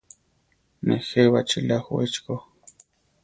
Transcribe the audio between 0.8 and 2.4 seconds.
Nejé baʼchíla ju echi ko.